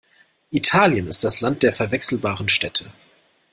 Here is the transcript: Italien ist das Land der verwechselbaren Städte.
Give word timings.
Italien 0.49 1.05
ist 1.05 1.23
das 1.23 1.41
Land 1.41 1.61
der 1.61 1.73
verwechselbaren 1.73 2.49
Städte. 2.49 2.91